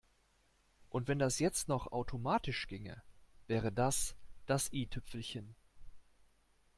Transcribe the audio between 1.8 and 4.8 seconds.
automatisch ginge, wäre das das